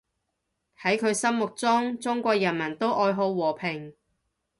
[0.81, 3.93] 喺佢心目中，中國人民都愛好和平